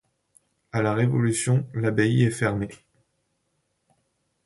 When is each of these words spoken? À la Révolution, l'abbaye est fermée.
À 0.71 0.81
la 0.81 0.95
Révolution, 0.95 1.67
l'abbaye 1.75 2.23
est 2.23 2.31
fermée. 2.31 2.69